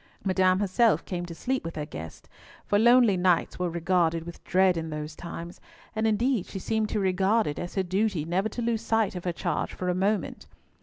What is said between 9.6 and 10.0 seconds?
for a